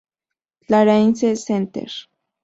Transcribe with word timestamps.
Clarence 0.65 1.29
Center 1.45 2.09